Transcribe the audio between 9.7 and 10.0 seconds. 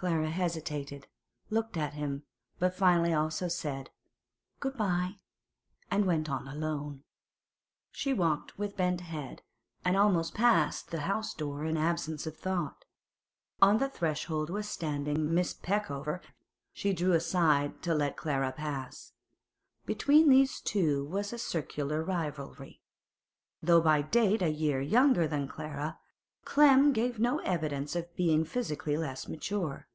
and